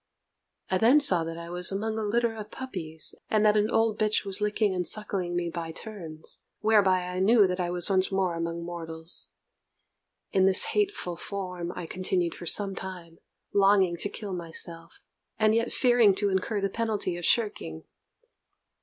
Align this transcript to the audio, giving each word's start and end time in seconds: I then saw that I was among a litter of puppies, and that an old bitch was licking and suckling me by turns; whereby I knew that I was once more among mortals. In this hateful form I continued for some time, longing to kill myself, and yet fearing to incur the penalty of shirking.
I 0.71 0.79
then 0.79 0.99
saw 0.99 1.23
that 1.25 1.37
I 1.37 1.51
was 1.51 1.71
among 1.71 1.99
a 1.99 2.03
litter 2.03 2.33
of 2.35 2.49
puppies, 2.49 3.13
and 3.29 3.45
that 3.45 3.55
an 3.55 3.69
old 3.69 3.99
bitch 3.99 4.25
was 4.25 4.41
licking 4.41 4.73
and 4.73 4.83
suckling 4.87 5.35
me 5.35 5.47
by 5.51 5.71
turns; 5.71 6.41
whereby 6.59 7.03
I 7.05 7.19
knew 7.19 7.45
that 7.45 7.59
I 7.59 7.69
was 7.69 7.87
once 7.87 8.11
more 8.11 8.33
among 8.33 8.63
mortals. 8.63 9.29
In 10.31 10.47
this 10.47 10.63
hateful 10.73 11.15
form 11.17 11.71
I 11.75 11.85
continued 11.85 12.33
for 12.33 12.47
some 12.47 12.73
time, 12.73 13.19
longing 13.53 13.95
to 13.97 14.09
kill 14.09 14.33
myself, 14.33 15.01
and 15.37 15.53
yet 15.53 15.71
fearing 15.71 16.15
to 16.15 16.29
incur 16.29 16.61
the 16.61 16.67
penalty 16.71 17.15
of 17.15 17.23
shirking. 17.23 17.83